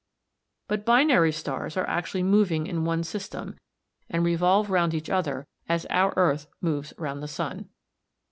[0.67, 3.59] But "binary" stars are actually moving in one system,
[4.09, 7.69] and revolve round each other as our earth moves round the sun.